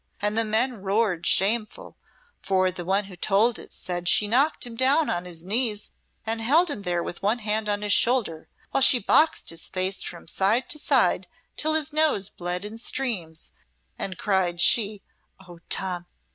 [0.19, 1.95] And the men roared shameful,
[2.41, 5.91] for the one who told it said she knocked him down on his knees
[6.25, 10.01] and held him there with one hand on his shoulder while she boxed his face
[10.01, 13.51] from side to side till his nose bled in streams,
[13.99, 15.03] and cried she
[15.39, 16.07] (Oh, Tom!)